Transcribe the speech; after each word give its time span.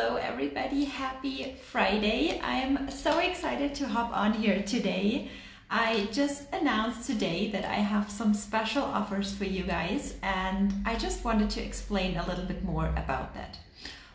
Hello, 0.00 0.14
everybody. 0.14 0.84
Happy 0.84 1.56
Friday. 1.72 2.40
I'm 2.40 2.88
so 2.88 3.18
excited 3.18 3.74
to 3.74 3.88
hop 3.88 4.16
on 4.16 4.32
here 4.32 4.62
today. 4.62 5.28
I 5.68 6.08
just 6.12 6.54
announced 6.54 7.08
today 7.08 7.50
that 7.50 7.64
I 7.64 7.80
have 7.92 8.08
some 8.08 8.32
special 8.32 8.84
offers 8.84 9.34
for 9.34 9.42
you 9.42 9.64
guys, 9.64 10.14
and 10.22 10.72
I 10.86 10.94
just 10.94 11.24
wanted 11.24 11.50
to 11.50 11.64
explain 11.64 12.16
a 12.16 12.24
little 12.28 12.44
bit 12.44 12.62
more 12.62 12.86
about 12.96 13.34
that. 13.34 13.58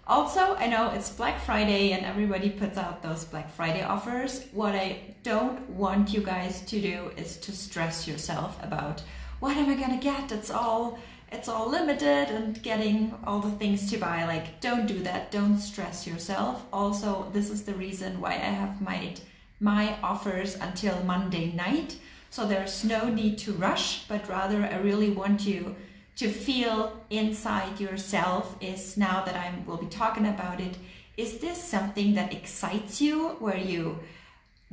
Also, 0.07 0.55
I 0.55 0.67
know 0.67 0.89
it's 0.91 1.09
Black 1.09 1.41
Friday 1.41 1.91
and 1.91 2.05
everybody 2.05 2.49
puts 2.49 2.77
out 2.77 3.03
those 3.03 3.25
Black 3.25 3.51
Friday 3.51 3.83
offers. 3.83 4.45
What 4.53 4.75
I 4.75 5.01
don't 5.23 5.69
want 5.69 6.13
you 6.13 6.21
guys 6.21 6.61
to 6.61 6.79
do 6.79 7.11
is 7.17 7.35
to 7.39 7.51
stress 7.51 8.07
yourself 8.07 8.57
about 8.63 9.03
what 9.41 9.57
am 9.57 9.69
I 9.69 9.75
gonna 9.75 9.99
get? 9.99 10.31
It's 10.31 10.49
all 10.49 10.97
it's 11.33 11.49
all 11.49 11.67
limited 11.69 12.29
and 12.29 12.61
getting 12.61 13.13
all 13.25 13.39
the 13.39 13.51
things 13.51 13.89
to 13.91 13.97
buy. 13.97 14.25
Like, 14.25 14.61
don't 14.61 14.85
do 14.85 14.99
that. 14.99 15.31
Don't 15.31 15.57
stress 15.57 16.05
yourself. 16.05 16.63
Also, 16.71 17.29
this 17.33 17.49
is 17.49 17.63
the 17.63 17.73
reason 17.73 18.21
why 18.21 18.33
I 18.33 18.53
have 18.61 18.81
made 18.81 19.19
my 19.59 19.97
offers 20.03 20.55
until 20.55 21.03
Monday 21.03 21.51
night. 21.51 21.97
So 22.29 22.45
there's 22.45 22.83
no 22.83 23.09
need 23.09 23.37
to 23.39 23.53
rush, 23.53 24.07
but 24.07 24.29
rather 24.29 24.63
I 24.63 24.77
really 24.77 25.09
want 25.09 25.45
you 25.45 25.75
to 26.17 26.29
feel 26.29 27.01
inside 27.09 27.79
yourself 27.79 28.55
is 28.61 28.97
now 28.97 29.23
that 29.25 29.35
I 29.35 29.53
will 29.65 29.77
be 29.77 29.87
talking 29.87 30.27
about 30.27 30.59
it. 30.59 30.77
Is 31.17 31.39
this 31.39 31.61
something 31.63 32.13
that 32.13 32.33
excites 32.33 33.01
you 33.01 33.29
where 33.39 33.57
you 33.57 33.99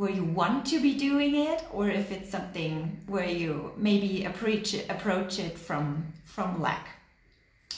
where 0.00 0.10
you 0.10 0.24
want 0.24 0.64
to 0.64 0.80
be 0.80 0.94
doing 0.94 1.34
it 1.34 1.62
or 1.70 1.90
if 1.90 2.10
it's 2.10 2.30
something 2.30 2.98
where 3.06 3.28
you 3.28 3.70
maybe 3.76 4.24
approach 4.24 4.72
it, 4.72 4.88
approach 4.88 5.38
it 5.38 5.58
from 5.58 6.06
from 6.24 6.58
lack. 6.58 6.88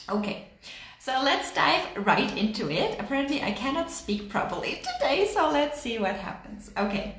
Okay. 0.09 0.47
So 0.99 1.11
let's 1.21 1.53
dive 1.53 1.85
right 1.97 2.31
into 2.37 2.71
it. 2.71 2.97
Apparently 2.97 3.43
I 3.43 3.51
cannot 3.51 3.91
speak 3.91 4.29
properly 4.29 4.81
today, 4.89 5.27
so 5.27 5.51
let's 5.51 5.81
see 5.81 5.99
what 5.99 6.15
happens. 6.15 6.71
Okay. 6.77 7.15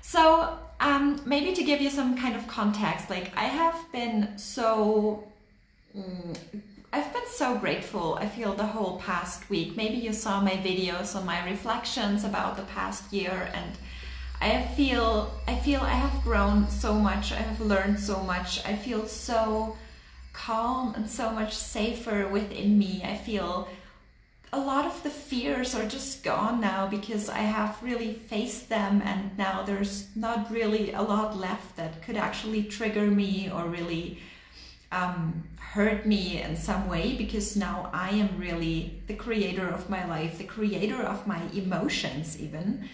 So 0.00 0.58
um, 0.80 1.20
maybe 1.26 1.52
to 1.52 1.62
give 1.62 1.82
you 1.82 1.90
some 1.90 2.16
kind 2.16 2.34
of 2.34 2.48
context, 2.48 3.10
like 3.10 3.36
I 3.36 3.44
have 3.60 3.78
been 3.92 4.38
so 4.38 5.24
mm, 5.94 6.38
I've 6.90 7.12
been 7.12 7.28
so 7.28 7.58
grateful. 7.58 8.14
I 8.14 8.26
feel 8.28 8.54
the 8.54 8.72
whole 8.76 8.98
past 8.98 9.50
week. 9.50 9.76
Maybe 9.76 9.98
you 9.98 10.14
saw 10.14 10.40
my 10.40 10.56
videos 10.68 11.14
on 11.14 11.26
my 11.26 11.44
reflections 11.44 12.24
about 12.24 12.56
the 12.56 12.62
past 12.62 13.12
year 13.12 13.50
and 13.52 13.72
I 14.42 14.66
feel 14.74 15.32
I 15.46 15.54
feel 15.54 15.80
I 15.80 15.94
have 15.94 16.24
grown 16.24 16.68
so 16.68 16.94
much. 16.94 17.30
I 17.30 17.36
have 17.36 17.60
learned 17.60 18.00
so 18.00 18.24
much. 18.24 18.64
I 18.66 18.74
feel 18.74 19.06
so 19.06 19.76
calm 20.32 20.94
and 20.96 21.08
so 21.08 21.30
much 21.30 21.54
safer 21.54 22.26
within 22.26 22.76
me. 22.76 23.02
I 23.04 23.16
feel 23.16 23.68
a 24.52 24.58
lot 24.58 24.84
of 24.84 25.00
the 25.04 25.10
fears 25.10 25.76
are 25.76 25.86
just 25.86 26.24
gone 26.24 26.60
now 26.60 26.88
because 26.88 27.28
I 27.28 27.38
have 27.38 27.80
really 27.82 28.14
faced 28.14 28.68
them 28.68 29.00
and 29.04 29.38
now 29.38 29.62
there's 29.62 30.08
not 30.16 30.50
really 30.50 30.92
a 30.92 31.02
lot 31.02 31.36
left 31.38 31.76
that 31.76 32.02
could 32.02 32.16
actually 32.16 32.64
trigger 32.64 33.06
me 33.06 33.48
or 33.48 33.66
really 33.66 34.18
um, 34.90 35.44
hurt 35.56 36.04
me 36.04 36.42
in 36.42 36.56
some 36.56 36.88
way 36.88 37.14
because 37.16 37.56
now 37.56 37.88
I 37.94 38.10
am 38.10 38.36
really 38.36 39.00
the 39.06 39.14
creator 39.14 39.68
of 39.68 39.88
my 39.88 40.04
life, 40.04 40.36
the 40.36 40.44
creator 40.44 41.00
of 41.00 41.28
my 41.28 41.40
emotions 41.54 42.38
even 42.40 42.88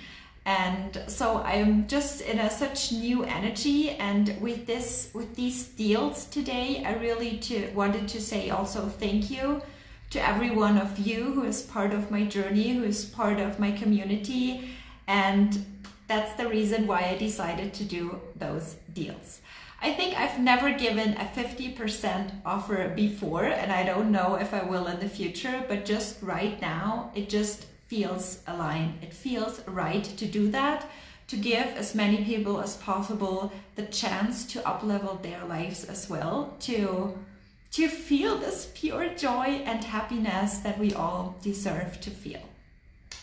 and 0.49 1.03
so 1.07 1.43
i'm 1.53 1.87
just 1.87 2.23
in 2.23 2.39
a 2.39 2.49
such 2.49 2.91
new 2.91 3.23
energy 3.25 3.91
and 3.91 4.35
with 4.41 4.67
this 4.67 5.11
with 5.13 5.37
these 5.37 5.67
deals 5.83 6.25
today 6.25 6.83
i 6.87 6.95
really 6.95 7.37
to, 7.37 7.71
wanted 7.75 8.09
to 8.09 8.19
say 8.19 8.49
also 8.49 8.87
thank 8.89 9.31
you 9.31 9.61
to 10.09 10.27
every 10.27 10.49
one 10.49 10.79
of 10.79 10.99
you 10.99 11.33
who 11.33 11.43
is 11.43 11.61
part 11.61 11.93
of 11.93 12.11
my 12.11 12.25
journey 12.25 12.73
who 12.73 12.83
is 12.83 13.05
part 13.05 13.39
of 13.39 13.61
my 13.61 13.71
community 13.73 14.71
and 15.07 15.67
that's 16.07 16.33
the 16.41 16.49
reason 16.49 16.87
why 16.87 17.01
i 17.13 17.17
decided 17.19 17.75
to 17.75 17.85
do 17.85 18.19
those 18.37 18.77
deals. 18.95 19.41
I 19.81 19.93
think 19.93 20.19
I've 20.19 20.41
never 20.41 20.73
given 20.73 21.11
a 21.15 21.25
50% 21.25 22.33
offer 22.45 22.89
before, 22.97 23.45
and 23.45 23.71
I 23.71 23.85
don't 23.85 24.11
know 24.11 24.35
if 24.35 24.53
I 24.53 24.65
will 24.65 24.89
in 24.89 24.99
the 24.99 25.09
future, 25.09 25.65
but 25.69 25.85
just 25.85 26.21
right 26.21 26.61
now, 26.61 27.13
it 27.15 27.29
just 27.29 27.67
feels 27.89 28.41
aligned. 28.47 29.03
It 29.03 29.13
feels 29.13 29.61
right 29.67 30.05
to 30.05 30.27
do 30.27 30.51
that, 30.51 30.89
to 31.27 31.37
give 31.37 31.67
as 31.77 31.95
many 31.95 32.25
people 32.25 32.61
as 32.61 32.77
possible 32.77 33.53
the 33.75 33.87
chance 33.87 34.47
to 34.53 34.61
uplevel 34.61 35.21
their 35.23 35.45
lives 35.45 35.85
as 35.85 36.09
well, 36.09 36.55
to 36.61 37.19
to 37.71 37.87
feel 37.87 38.39
this 38.39 38.71
pure 38.75 39.11
joy 39.11 39.63
and 39.67 39.85
happiness 39.85 40.61
that 40.61 40.79
we 40.79 40.95
all 40.95 41.37
deserve 41.43 42.01
to 42.01 42.11
feel. 42.11 42.41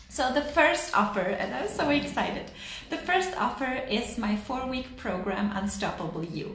So 0.08 0.32
the 0.32 0.42
first 0.42 0.96
offer, 0.96 1.20
and 1.20 1.52
I'm 1.52 1.68
so 1.68 1.90
excited, 1.90 2.50
the 2.88 2.96
first 2.96 3.36
offer 3.36 3.82
is 3.90 4.16
my 4.16 4.36
four-week 4.36 4.96
program, 4.96 5.50
Unstoppable 5.52 6.24
You. 6.24 6.54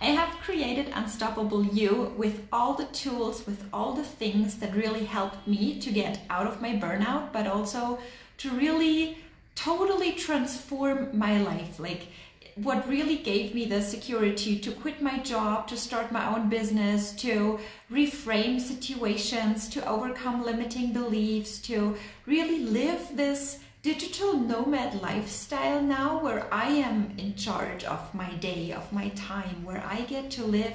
I 0.00 0.06
have 0.06 0.40
created 0.40 0.92
Unstoppable 0.94 1.64
You 1.64 2.12
with 2.16 2.46
all 2.52 2.74
the 2.74 2.86
tools, 2.86 3.46
with 3.46 3.64
all 3.72 3.94
the 3.94 4.04
things 4.04 4.56
that 4.56 4.74
really 4.74 5.04
helped 5.04 5.46
me 5.46 5.78
to 5.80 5.90
get 5.90 6.20
out 6.28 6.46
of 6.46 6.60
my 6.60 6.72
burnout, 6.72 7.32
but 7.32 7.46
also 7.46 7.98
to 8.38 8.50
really 8.50 9.18
totally 9.54 10.12
transform 10.12 11.16
my 11.16 11.40
life. 11.40 11.78
Like 11.78 12.08
what 12.56 12.88
really 12.88 13.16
gave 13.16 13.54
me 13.54 13.64
the 13.64 13.82
security 13.82 14.58
to 14.58 14.70
quit 14.70 15.02
my 15.02 15.18
job, 15.18 15.66
to 15.68 15.76
start 15.76 16.12
my 16.12 16.34
own 16.34 16.48
business, 16.48 17.12
to 17.12 17.58
reframe 17.90 18.60
situations, 18.60 19.68
to 19.70 19.88
overcome 19.88 20.44
limiting 20.44 20.92
beliefs, 20.92 21.58
to 21.60 21.96
really 22.26 22.60
live 22.60 23.16
this 23.16 23.60
digital 23.84 24.32
nomad 24.32 25.02
lifestyle 25.02 25.82
now 25.82 26.18
where 26.18 26.46
I 26.50 26.68
am 26.68 27.12
in 27.18 27.34
charge 27.34 27.84
of 27.84 28.14
my 28.14 28.30
day, 28.36 28.72
of 28.72 28.90
my 28.90 29.10
time, 29.10 29.62
where 29.62 29.84
I 29.86 30.00
get 30.00 30.30
to 30.32 30.44
live 30.46 30.74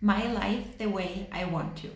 my 0.00 0.32
life 0.32 0.78
the 0.78 0.86
way 0.86 1.26
I 1.32 1.46
want 1.46 1.76
to. 1.78 1.90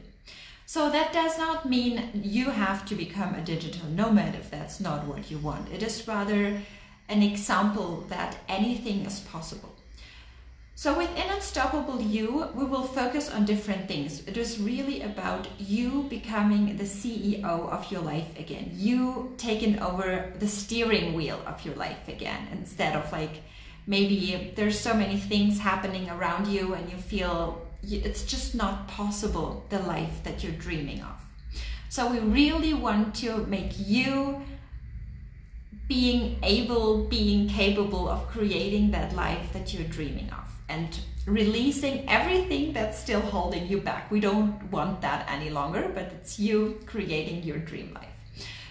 So 0.67 0.91
that 0.91 1.13
does 1.13 1.39
not 1.39 1.71
mean 1.71 2.11
you 2.13 2.51
have 2.51 2.85
to 2.87 2.97
become 2.97 3.37
a 3.37 3.41
digital 3.41 3.89
nomad 3.89 4.35
if 4.35 4.51
that's 4.51 4.81
not 4.81 5.07
what 5.07 5.31
you 5.31 5.39
want. 5.39 5.71
It 5.73 5.85
is 5.85 6.09
rather 6.09 6.61
an 7.09 7.23
example 7.23 8.05
that 8.09 8.39
anything 8.49 9.07
is 9.07 9.21
possible. 9.21 9.78
So 10.79 10.97
within 10.97 11.29
Unstoppable 11.29 12.01
You, 12.01 12.51
we 12.55 12.65
will 12.65 12.85
focus 12.85 13.29
on 13.29 13.45
different 13.45 13.89
things. 13.89 14.23
It 14.29 14.37
is 14.37 14.61
really 14.61 15.03
about 15.03 15.49
you 15.59 16.05
becoming 16.05 16.77
the 16.77 16.85
CEO 16.85 17.43
of 17.43 17.91
your 17.91 18.01
life 18.01 18.39
again. 18.39 18.71
You 18.75 19.35
taking 19.39 19.81
over 19.81 20.33
the 20.39 20.47
steering 20.47 21.15
wheel 21.15 21.43
of 21.47 21.65
your 21.65 21.75
life 21.75 22.07
again 22.07 22.47
instead 22.53 22.95
of 22.95 23.11
like 23.11 23.43
maybe 23.89 24.53
there's 24.55 24.79
so 24.79 24.95
many 24.95 25.17
things 25.17 25.59
happening 25.59 26.09
around 26.11 26.47
you 26.47 26.75
and 26.75 26.89
you 26.89 26.97
feel 26.97 27.67
it's 27.83 28.23
just 28.23 28.55
not 28.55 28.87
possible 28.87 29.65
the 29.71 29.81
life 29.81 30.23
that 30.23 30.45
you're 30.45 30.53
dreaming 30.53 31.01
of. 31.01 31.17
So 31.89 32.09
we 32.09 32.21
really 32.21 32.73
want 32.73 33.17
to 33.17 33.39
make 33.49 33.73
you 33.77 34.43
being 35.89 36.39
able, 36.45 37.09
being 37.09 37.49
capable 37.49 38.09
of 38.09 38.29
creating 38.29 38.93
that 38.93 39.17
life 39.17 39.53
that 39.53 39.75
you're 39.75 39.89
dreaming 39.89 40.31
of 40.31 40.38
and 40.69 41.01
releasing 41.27 42.09
everything 42.09 42.73
that's 42.73 42.99
still 42.99 43.21
holding 43.21 43.67
you 43.67 43.81
back. 43.81 44.11
We 44.11 44.21
don't 44.21 44.71
want 44.71 45.01
that 45.03 45.29
any 45.31 45.51
longer, 45.51 45.91
but 45.95 46.13
it's 46.13 46.39
you 46.39 46.81
creating 46.87 47.43
your 47.43 47.59
dream 47.59 47.93
life. 47.95 48.09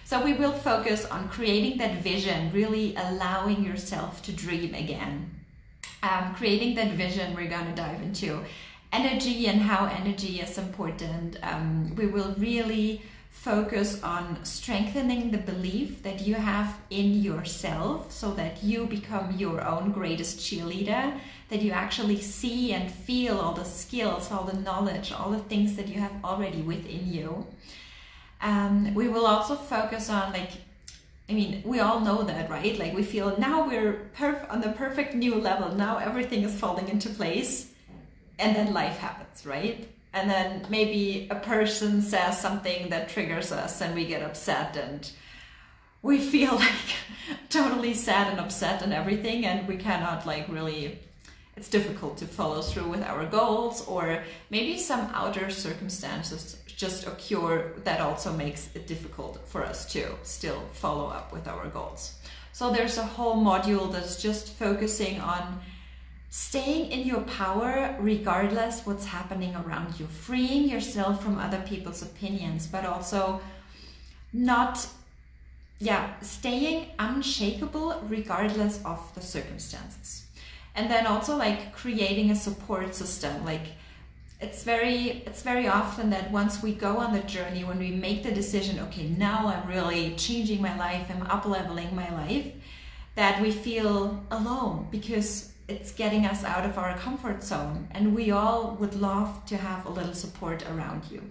So 0.04 0.24
we 0.24 0.32
will 0.32 0.52
focus 0.52 1.04
on 1.04 1.28
creating 1.28 1.78
that 1.78 2.02
vision, 2.02 2.50
really 2.52 2.96
allowing 2.96 3.64
yourself 3.64 4.22
to 4.22 4.32
dream 4.32 4.74
again. 4.74 5.30
Um, 6.02 6.34
creating 6.34 6.76
that 6.76 6.92
vision, 6.92 7.34
we're 7.34 7.50
going 7.50 7.66
to 7.66 7.74
dive 7.74 8.00
into 8.00 8.42
energy 8.92 9.46
and 9.48 9.60
how 9.60 9.86
energy 9.86 10.40
is 10.40 10.56
important. 10.56 11.36
Um, 11.42 11.94
we 11.94 12.06
will 12.06 12.34
really 12.38 13.02
focus 13.30 14.02
on 14.02 14.44
strengthening 14.44 15.30
the 15.30 15.38
belief 15.38 16.02
that 16.02 16.20
you 16.20 16.34
have 16.34 16.76
in 16.90 17.22
yourself 17.22 18.10
so 18.12 18.32
that 18.34 18.62
you 18.62 18.86
become 18.86 19.36
your 19.38 19.64
own 19.64 19.92
greatest 19.92 20.38
cheerleader, 20.38 21.18
that 21.48 21.62
you 21.62 21.70
actually 21.70 22.20
see 22.20 22.72
and 22.72 22.90
feel 22.90 23.38
all 23.38 23.54
the 23.54 23.64
skills, 23.64 24.30
all 24.30 24.44
the 24.44 24.58
knowledge, 24.60 25.12
all 25.12 25.30
the 25.30 25.38
things 25.38 25.76
that 25.76 25.88
you 25.88 26.00
have 26.00 26.12
already 26.24 26.62
within 26.62 27.10
you. 27.12 27.46
Um, 28.40 28.94
we 28.94 29.08
will 29.08 29.26
also 29.26 29.54
focus 29.54 30.10
on 30.10 30.32
like 30.32 30.50
I 31.30 31.34
mean, 31.34 31.62
we 31.64 31.80
all 31.80 32.00
know 32.00 32.22
that, 32.22 32.48
right? 32.48 32.78
Like 32.78 32.94
we 32.94 33.02
feel 33.02 33.38
now 33.38 33.68
we're 33.68 34.10
perf- 34.16 34.50
on 34.50 34.62
the 34.62 34.70
perfect 34.70 35.14
new 35.14 35.34
level. 35.34 35.74
Now 35.74 35.98
everything 35.98 36.42
is 36.42 36.58
falling 36.58 36.88
into 36.88 37.10
place, 37.10 37.70
and 38.38 38.56
then 38.56 38.72
life 38.72 38.96
happens, 38.96 39.44
right? 39.44 39.88
And 40.18 40.28
then 40.28 40.66
maybe 40.68 41.28
a 41.30 41.36
person 41.36 42.02
says 42.02 42.40
something 42.40 42.88
that 42.90 43.08
triggers 43.08 43.52
us 43.52 43.80
and 43.80 43.94
we 43.94 44.04
get 44.04 44.22
upset 44.22 44.76
and 44.76 45.10
we 46.02 46.18
feel 46.18 46.54
like 46.66 46.90
totally 47.48 47.94
sad 47.94 48.28
and 48.28 48.40
upset 48.40 48.82
and 48.82 48.92
everything 48.92 49.46
and 49.46 49.68
we 49.68 49.76
cannot 49.76 50.26
like 50.26 50.48
really 50.48 50.98
it's 51.56 51.68
difficult 51.68 52.16
to 52.16 52.26
follow 52.26 52.62
through 52.62 52.88
with 52.88 53.02
our 53.02 53.26
goals 53.26 53.86
or 53.86 54.22
maybe 54.50 54.76
some 54.78 55.10
outer 55.12 55.50
circumstances 55.50 56.56
just 56.78 57.08
occur, 57.08 57.72
that 57.82 58.00
also 58.00 58.32
makes 58.32 58.70
it 58.76 58.86
difficult 58.86 59.40
for 59.48 59.64
us 59.64 59.92
to 59.92 60.06
still 60.22 60.62
follow 60.72 61.08
up 61.08 61.32
with 61.32 61.48
our 61.48 61.66
goals. 61.66 62.14
So 62.52 62.70
there's 62.70 62.98
a 62.98 63.04
whole 63.04 63.36
module 63.36 63.92
that's 63.92 64.22
just 64.22 64.52
focusing 64.54 65.20
on 65.20 65.60
staying 66.30 66.90
in 66.92 67.06
your 67.06 67.22
power 67.22 67.96
regardless 67.98 68.84
what's 68.84 69.06
happening 69.06 69.54
around 69.56 69.98
you, 69.98 70.06
freeing 70.06 70.68
yourself 70.68 71.22
from 71.22 71.38
other 71.38 71.60
people's 71.66 72.02
opinions, 72.02 72.66
but 72.66 72.84
also 72.84 73.40
not 74.32 74.86
yeah, 75.80 76.18
staying 76.20 76.88
unshakable 76.98 78.02
regardless 78.08 78.84
of 78.84 79.14
the 79.14 79.20
circumstances. 79.20 80.26
And 80.74 80.90
then 80.90 81.06
also 81.06 81.36
like 81.36 81.72
creating 81.72 82.30
a 82.30 82.36
support 82.36 82.94
system, 82.94 83.44
like 83.44 83.68
it's 84.40 84.62
very 84.62 85.22
it's 85.26 85.42
very 85.42 85.66
often 85.66 86.10
that 86.10 86.30
once 86.30 86.62
we 86.62 86.72
go 86.72 86.98
on 86.98 87.12
the 87.12 87.20
journey 87.20 87.64
when 87.64 87.78
we 87.78 87.90
make 87.90 88.22
the 88.22 88.30
decision 88.30 88.78
okay 88.78 89.08
now 89.08 89.48
i'm 89.48 89.68
really 89.68 90.14
changing 90.14 90.62
my 90.62 90.76
life 90.78 91.10
i'm 91.10 91.22
up 91.22 91.44
leveling 91.44 91.92
my 91.96 92.08
life 92.14 92.46
that 93.16 93.42
we 93.42 93.50
feel 93.50 94.22
alone 94.30 94.86
because 94.92 95.52
it's 95.68 95.92
getting 95.92 96.24
us 96.24 96.42
out 96.44 96.64
of 96.64 96.78
our 96.78 96.96
comfort 96.96 97.44
zone 97.44 97.88
and 97.90 98.14
we 98.14 98.30
all 98.30 98.76
would 98.80 98.94
love 98.94 99.44
to 99.46 99.56
have 99.56 99.84
a 99.84 99.90
little 99.90 100.14
support 100.14 100.64
around 100.70 101.02
you. 101.10 101.22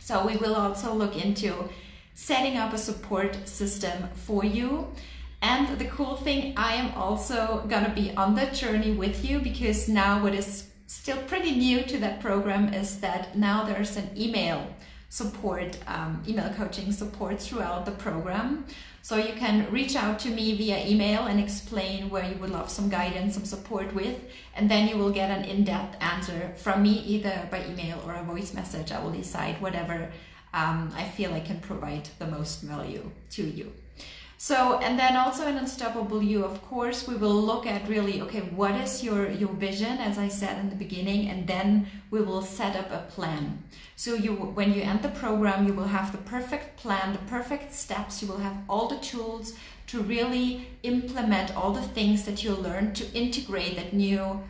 So 0.00 0.26
we 0.26 0.36
will 0.36 0.56
also 0.56 0.94
look 0.94 1.22
into 1.22 1.68
setting 2.14 2.56
up 2.56 2.72
a 2.72 2.78
support 2.78 3.48
system 3.48 4.08
for 4.14 4.44
you. 4.44 4.88
And 5.42 5.78
the 5.78 5.86
cool 5.86 6.16
thing 6.16 6.54
i 6.56 6.74
am 6.74 6.92
also 6.94 7.64
going 7.68 7.84
to 7.84 7.90
be 7.90 8.12
on 8.14 8.34
that 8.34 8.52
journey 8.54 8.92
with 8.92 9.24
you 9.24 9.38
because 9.40 9.88
now 9.88 10.22
what 10.22 10.34
is 10.34 10.68
still 10.86 11.22
pretty 11.28 11.52
new 11.52 11.82
to 11.84 11.98
that 11.98 12.20
program 12.20 12.74
is 12.74 13.00
that 13.00 13.36
now 13.36 13.64
there's 13.64 13.96
an 13.96 14.10
email 14.16 14.66
support, 15.10 15.76
um, 15.88 16.22
email 16.26 16.48
coaching 16.54 16.92
support 16.92 17.40
throughout 17.40 17.84
the 17.84 17.90
program. 17.90 18.64
So 19.02 19.16
you 19.16 19.32
can 19.34 19.70
reach 19.72 19.96
out 19.96 20.20
to 20.20 20.30
me 20.30 20.56
via 20.56 20.86
email 20.86 21.26
and 21.26 21.40
explain 21.40 22.08
where 22.10 22.24
you 22.24 22.36
would 22.36 22.50
love 22.50 22.70
some 22.70 22.88
guidance, 22.88 23.34
some 23.34 23.44
support 23.44 23.92
with, 23.92 24.18
and 24.54 24.70
then 24.70 24.88
you 24.88 24.96
will 24.96 25.10
get 25.10 25.30
an 25.30 25.44
in-depth 25.44 25.96
answer 26.00 26.52
from 26.56 26.82
me 26.82 26.92
either 27.14 27.48
by 27.50 27.66
email 27.66 28.00
or 28.06 28.14
a 28.14 28.22
voice 28.22 28.54
message. 28.54 28.92
I 28.92 29.02
will 29.02 29.10
decide 29.10 29.60
whatever 29.60 30.10
um, 30.54 30.92
I 30.94 31.04
feel 31.04 31.32
I 31.32 31.40
can 31.40 31.60
provide 31.60 32.08
the 32.18 32.26
most 32.26 32.62
value 32.62 33.10
to 33.30 33.42
you. 33.42 33.72
So, 34.42 34.78
and 34.78 34.98
then 34.98 35.18
also 35.18 35.46
in 35.46 35.58
Unstoppable 35.58 36.22
You, 36.22 36.46
of 36.46 36.62
course, 36.62 37.06
we 37.06 37.14
will 37.14 37.42
look 37.42 37.66
at 37.66 37.86
really, 37.86 38.22
okay, 38.22 38.40
what 38.40 38.74
is 38.74 39.04
your, 39.04 39.30
your 39.30 39.50
vision, 39.50 39.98
as 39.98 40.16
I 40.16 40.28
said 40.28 40.58
in 40.58 40.70
the 40.70 40.76
beginning, 40.76 41.28
and 41.28 41.46
then 41.46 41.86
we 42.10 42.22
will 42.22 42.40
set 42.40 42.74
up 42.74 42.90
a 42.90 43.04
plan. 43.10 43.62
So 43.96 44.14
you, 44.14 44.32
when 44.32 44.72
you 44.72 44.80
end 44.80 45.02
the 45.02 45.10
program, 45.10 45.66
you 45.66 45.74
will 45.74 45.88
have 45.88 46.10
the 46.10 46.24
perfect 46.24 46.78
plan, 46.78 47.12
the 47.12 47.18
perfect 47.28 47.74
steps, 47.74 48.22
you 48.22 48.28
will 48.28 48.38
have 48.38 48.56
all 48.66 48.88
the 48.88 48.96
tools 49.00 49.52
to 49.88 50.00
really 50.00 50.68
implement 50.84 51.54
all 51.54 51.72
the 51.72 51.82
things 51.82 52.24
that 52.24 52.42
you 52.42 52.54
learn 52.54 52.94
to 52.94 53.12
integrate 53.12 53.76
that 53.76 53.92
new 53.92 54.40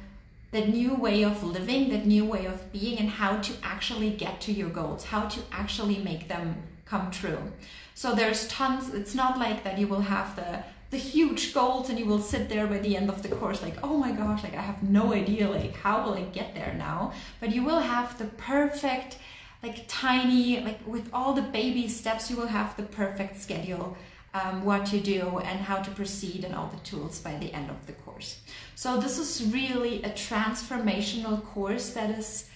that 0.52 0.68
new 0.68 0.94
way 0.94 1.24
of 1.24 1.42
living, 1.42 1.90
that 1.90 2.06
new 2.06 2.24
way 2.24 2.44
of 2.46 2.72
being, 2.72 2.98
and 2.98 3.08
how 3.08 3.38
to 3.38 3.52
actually 3.62 4.10
get 4.10 4.40
to 4.40 4.52
your 4.52 4.68
goals, 4.68 5.04
how 5.04 5.26
to 5.28 5.40
actually 5.52 5.98
make 5.98 6.26
them 6.28 6.56
come 6.90 7.10
true. 7.10 7.38
So 7.94 8.14
there's 8.14 8.48
tons, 8.48 8.92
it's 8.92 9.14
not 9.14 9.38
like 9.38 9.62
that 9.64 9.78
you 9.78 9.86
will 9.86 10.00
have 10.00 10.36
the 10.36 10.64
the 10.90 10.98
huge 10.98 11.54
goals 11.54 11.88
and 11.88 11.98
you 11.98 12.04
will 12.04 12.20
sit 12.20 12.48
there 12.48 12.66
by 12.66 12.78
the 12.78 12.96
end 12.96 13.08
of 13.08 13.22
the 13.22 13.28
course 13.28 13.62
like 13.62 13.76
oh 13.84 13.96
my 13.96 14.10
gosh 14.10 14.42
like 14.42 14.56
i 14.56 14.60
have 14.60 14.82
no 14.82 15.12
idea 15.12 15.48
like 15.48 15.74
how 15.76 16.04
will 16.04 16.14
i 16.14 16.22
get 16.22 16.52
there 16.52 16.74
now 16.76 17.12
but 17.38 17.54
you 17.54 17.62
will 17.62 17.78
have 17.78 18.18
the 18.18 18.24
perfect 18.24 19.18
like 19.62 19.84
tiny 19.86 20.60
like 20.60 20.84
with 20.86 21.08
all 21.12 21.32
the 21.32 21.42
baby 21.42 21.86
steps 21.86 22.28
you 22.28 22.36
will 22.36 22.48
have 22.48 22.76
the 22.76 22.82
perfect 22.82 23.40
schedule 23.40 23.96
um, 24.34 24.64
what 24.64 24.86
to 24.86 25.00
do 25.00 25.38
and 25.44 25.60
how 25.60 25.76
to 25.76 25.90
proceed 25.92 26.44
and 26.44 26.54
all 26.54 26.68
the 26.68 26.80
tools 26.80 27.20
by 27.20 27.36
the 27.36 27.52
end 27.52 27.70
of 27.70 27.86
the 27.86 27.92
course 27.92 28.40
so 28.74 28.98
this 28.98 29.16
is 29.16 29.52
really 29.52 30.02
a 30.02 30.10
transformational 30.10 31.44
course 31.44 31.90
that 31.90 32.10
is 32.10 32.49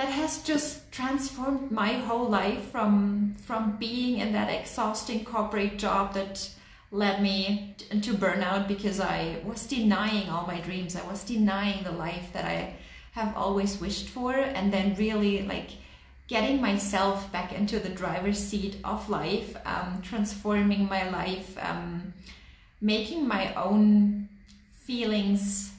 that 0.00 0.08
has 0.08 0.42
just 0.42 0.90
transformed 0.90 1.70
my 1.70 1.92
whole 1.92 2.26
life 2.26 2.70
from 2.70 3.34
from 3.44 3.76
being 3.76 4.16
in 4.16 4.32
that 4.32 4.48
exhausting 4.48 5.22
corporate 5.26 5.76
job 5.76 6.14
that 6.14 6.48
led 6.90 7.20
me 7.20 7.74
into 7.90 8.14
burnout 8.14 8.66
because 8.66 8.98
I 8.98 9.40
was 9.44 9.66
denying 9.66 10.30
all 10.30 10.46
my 10.46 10.58
dreams. 10.60 10.96
I 10.96 11.06
was 11.06 11.22
denying 11.22 11.84
the 11.84 11.92
life 11.92 12.32
that 12.32 12.46
I 12.46 12.76
have 13.12 13.36
always 13.36 13.78
wished 13.78 14.08
for 14.08 14.32
and 14.32 14.72
then 14.72 14.94
really 14.94 15.42
like 15.42 15.72
getting 16.28 16.62
myself 16.62 17.30
back 17.30 17.52
into 17.52 17.78
the 17.78 17.90
driver's 17.90 18.38
seat 18.38 18.78
of 18.82 19.10
life, 19.10 19.54
um, 19.66 20.00
transforming 20.00 20.88
my 20.88 21.10
life, 21.10 21.58
um, 21.60 22.14
making 22.80 23.28
my 23.28 23.52
own 23.52 24.30
feelings 24.72 25.69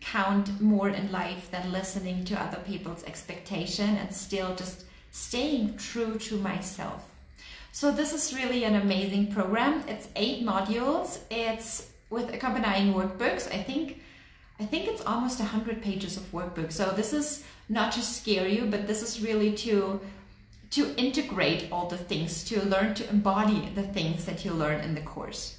count 0.00 0.60
more 0.60 0.88
in 0.88 1.12
life 1.12 1.50
than 1.50 1.72
listening 1.72 2.24
to 2.24 2.40
other 2.40 2.58
people's 2.58 3.04
expectation 3.04 3.96
and 3.96 4.14
still 4.14 4.54
just 4.54 4.84
staying 5.10 5.76
true 5.76 6.18
to 6.18 6.36
myself. 6.36 7.10
So 7.72 7.92
this 7.92 8.12
is 8.12 8.34
really 8.34 8.64
an 8.64 8.74
amazing 8.74 9.32
program. 9.32 9.84
It's 9.86 10.08
eight 10.16 10.44
modules. 10.44 11.20
It's 11.30 11.90
with 12.10 12.34
accompanying 12.34 12.92
workbooks. 12.94 13.52
I 13.54 13.62
think 13.62 14.00
I 14.58 14.66
think 14.66 14.88
it's 14.88 15.00
almost 15.06 15.38
100 15.38 15.80
pages 15.80 16.18
of 16.18 16.30
workbooks. 16.32 16.72
So 16.72 16.90
this 16.90 17.14
is 17.14 17.44
not 17.70 17.92
to 17.92 18.02
scare 18.02 18.46
you, 18.46 18.66
but 18.66 18.86
this 18.86 19.02
is 19.02 19.22
really 19.22 19.52
to 19.64 20.00
to 20.70 20.94
integrate 20.96 21.68
all 21.72 21.88
the 21.88 21.96
things, 21.96 22.44
to 22.44 22.62
learn 22.62 22.94
to 22.94 23.08
embody 23.08 23.70
the 23.74 23.82
things 23.82 24.24
that 24.24 24.44
you 24.44 24.52
learn 24.52 24.80
in 24.80 24.94
the 24.94 25.00
course. 25.00 25.56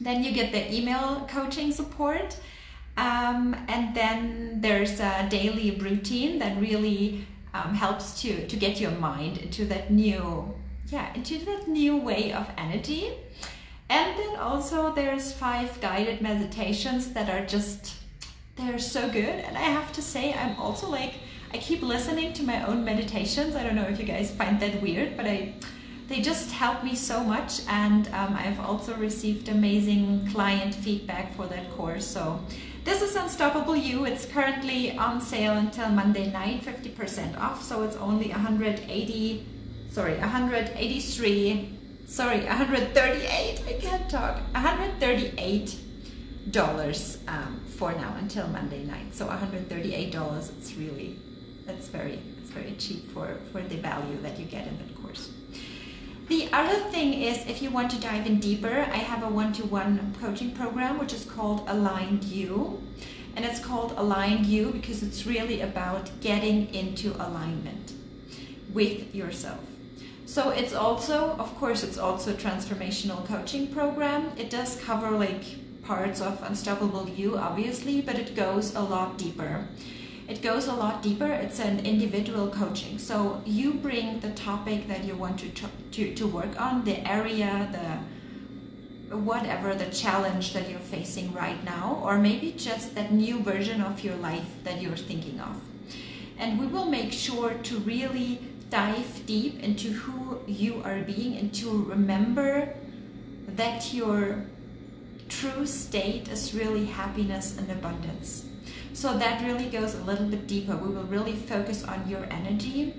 Then 0.00 0.22
you 0.22 0.32
get 0.32 0.52
the 0.52 0.74
email 0.74 1.26
coaching 1.30 1.72
support 1.72 2.36
um, 2.96 3.56
and 3.68 3.94
then 3.94 4.60
there's 4.60 5.00
a 5.00 5.26
daily 5.28 5.72
routine 5.72 6.38
that 6.38 6.60
really 6.60 7.26
um, 7.52 7.74
helps 7.74 8.20
to, 8.22 8.46
to 8.46 8.56
get 8.56 8.80
your 8.80 8.92
mind 8.92 9.38
into 9.38 9.64
that 9.66 9.90
new, 9.90 10.54
yeah, 10.88 11.12
into 11.14 11.38
that 11.44 11.68
new 11.68 11.96
way 11.96 12.32
of 12.32 12.48
energy. 12.56 13.12
And 13.88 14.18
then 14.18 14.36
also 14.36 14.94
there's 14.94 15.32
five 15.32 15.80
guided 15.80 16.20
meditations 16.20 17.12
that 17.12 17.28
are 17.28 17.44
just, 17.46 17.94
they're 18.56 18.78
so 18.78 19.08
good. 19.10 19.24
And 19.24 19.56
I 19.56 19.62
have 19.62 19.92
to 19.94 20.02
say, 20.02 20.32
I'm 20.32 20.56
also 20.58 20.88
like, 20.88 21.14
I 21.52 21.58
keep 21.58 21.82
listening 21.82 22.32
to 22.34 22.42
my 22.42 22.66
own 22.66 22.84
meditations. 22.84 23.54
I 23.54 23.62
don't 23.62 23.76
know 23.76 23.84
if 23.84 23.98
you 23.98 24.04
guys 24.04 24.30
find 24.30 24.58
that 24.60 24.80
weird, 24.82 25.16
but 25.16 25.26
I, 25.26 25.54
they 26.08 26.20
just 26.20 26.50
help 26.50 26.82
me 26.82 26.94
so 26.94 27.22
much. 27.22 27.60
And 27.68 28.08
um, 28.08 28.34
I've 28.34 28.60
also 28.60 28.94
received 28.96 29.48
amazing 29.48 30.28
client 30.32 30.74
feedback 30.74 31.34
for 31.36 31.46
that 31.46 31.70
course. 31.72 32.06
So 32.06 32.40
this 32.84 33.00
is 33.00 33.16
Unstoppable 33.16 33.74
You. 33.74 34.04
It's 34.04 34.26
currently 34.26 34.96
on 34.96 35.20
sale 35.20 35.54
until 35.56 35.88
Monday 35.88 36.30
night, 36.30 36.62
50% 36.62 37.38
off. 37.38 37.62
So 37.62 37.82
it's 37.82 37.96
only 37.96 38.28
180, 38.28 39.46
sorry, 39.90 40.18
183, 40.18 41.78
sorry, 42.06 42.44
138. 42.44 43.62
I 43.66 43.72
can't 43.80 44.10
talk. 44.10 44.36
138 44.52 45.78
dollars 46.50 47.18
um, 47.26 47.58
for 47.66 47.92
now 47.92 48.14
until 48.18 48.46
Monday 48.48 48.84
night. 48.84 49.14
So 49.14 49.26
138 49.26 50.12
dollars. 50.12 50.50
It's 50.58 50.74
really, 50.74 51.18
that's 51.66 51.88
very, 51.88 52.20
it's 52.42 52.50
very 52.50 52.74
cheap 52.78 53.10
for 53.12 53.38
for 53.50 53.62
the 53.62 53.76
value 53.76 54.20
that 54.20 54.38
you 54.38 54.44
get 54.44 54.66
in 54.66 54.76
that 54.76 55.02
course. 55.02 55.30
The 56.28 56.48
other 56.54 56.78
thing 56.90 57.12
is 57.12 57.46
if 57.46 57.60
you 57.60 57.70
want 57.70 57.90
to 57.90 58.00
dive 58.00 58.26
in 58.26 58.40
deeper, 58.40 58.86
I 58.90 58.96
have 58.96 59.22
a 59.22 59.28
one-to-one 59.28 60.14
coaching 60.22 60.52
program 60.52 60.98
which 60.98 61.12
is 61.12 61.26
called 61.26 61.68
Aligned 61.68 62.24
You. 62.24 62.82
And 63.36 63.44
it's 63.44 63.60
called 63.60 63.92
Aligned 63.98 64.46
You 64.46 64.70
because 64.70 65.02
it's 65.02 65.26
really 65.26 65.60
about 65.60 66.10
getting 66.22 66.72
into 66.74 67.14
alignment 67.16 67.92
with 68.72 69.14
yourself. 69.14 69.60
So 70.24 70.48
it's 70.48 70.72
also, 70.72 71.36
of 71.38 71.54
course, 71.58 71.82
it's 71.82 71.98
also 71.98 72.32
a 72.32 72.36
transformational 72.36 73.26
coaching 73.26 73.66
program. 73.66 74.32
It 74.38 74.48
does 74.48 74.80
cover 74.82 75.10
like 75.10 75.82
parts 75.82 76.22
of 76.22 76.42
Unstoppable 76.42 77.06
You, 77.06 77.36
obviously, 77.36 78.00
but 78.00 78.14
it 78.14 78.34
goes 78.34 78.74
a 78.74 78.80
lot 78.80 79.18
deeper 79.18 79.66
it 80.26 80.40
goes 80.40 80.66
a 80.66 80.74
lot 80.74 81.02
deeper. 81.02 81.26
It's 81.26 81.60
an 81.60 81.84
individual 81.84 82.48
coaching. 82.48 82.98
So 82.98 83.42
you 83.44 83.74
bring 83.74 84.20
the 84.20 84.30
topic 84.30 84.88
that 84.88 85.04
you 85.04 85.14
want 85.14 85.40
to, 85.40 85.50
to, 85.92 86.14
to 86.14 86.26
work 86.26 86.60
on, 86.60 86.84
the 86.84 87.06
area, 87.06 87.68
the 87.72 87.98
whatever 89.16 89.74
the 89.74 89.86
challenge 89.86 90.54
that 90.54 90.68
you're 90.68 90.78
facing 90.78 91.32
right 91.32 91.62
now, 91.64 92.00
or 92.02 92.18
maybe 92.18 92.52
just 92.52 92.94
that 92.94 93.12
new 93.12 93.38
version 93.40 93.80
of 93.80 94.02
your 94.02 94.16
life 94.16 94.48
that 94.64 94.80
you're 94.80 94.96
thinking 94.96 95.38
of. 95.40 95.60
And 96.38 96.58
we 96.58 96.66
will 96.66 96.86
make 96.86 97.12
sure 97.12 97.54
to 97.54 97.78
really 97.80 98.40
dive 98.70 99.24
deep 99.26 99.62
into 99.62 99.92
who 99.92 100.40
you 100.46 100.82
are 100.84 101.00
being 101.02 101.36
and 101.36 101.54
to 101.54 101.84
remember 101.84 102.74
that 103.46 103.92
your 103.92 104.46
true 105.28 105.66
state 105.66 106.28
is 106.28 106.54
really 106.54 106.86
happiness 106.86 107.56
and 107.56 107.70
abundance. 107.70 108.46
So 108.94 109.18
that 109.18 109.44
really 109.44 109.68
goes 109.68 109.94
a 109.94 110.02
little 110.04 110.26
bit 110.26 110.46
deeper. 110.46 110.76
We 110.76 110.88
will 110.88 111.04
really 111.04 111.34
focus 111.34 111.82
on 111.82 112.08
your 112.08 112.24
energy 112.30 112.94